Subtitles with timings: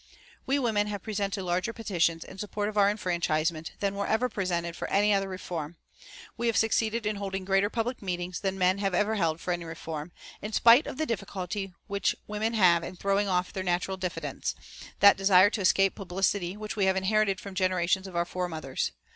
[0.47, 4.75] "We women have presented larger petitions in support of our enfranchisement than were ever presented
[4.75, 5.75] for any other reform;
[6.37, 9.63] we have succeeded in holding greater public meetings than men have ever held for any
[9.63, 10.11] reform,
[10.41, 14.55] in spite of the difficulty which women have in throwing off their natural diffidence,
[15.01, 18.93] that desire to escape publicity which we have inherited from generations of our foremothers.